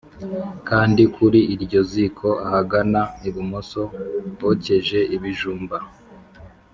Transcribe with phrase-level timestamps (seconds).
[0.69, 3.81] kandi kuri iryo ziko ahagana ibumoso
[4.43, 5.77] hokeje ibijumba